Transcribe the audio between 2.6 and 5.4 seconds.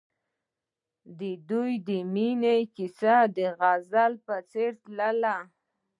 کیسه د غزل په څېر تلله.